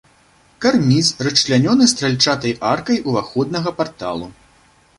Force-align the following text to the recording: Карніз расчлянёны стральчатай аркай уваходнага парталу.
Карніз 0.63 1.11
расчлянёны 1.27 1.85
стральчатай 1.93 2.55
аркай 2.73 2.97
уваходнага 3.11 3.69
парталу. 3.83 4.27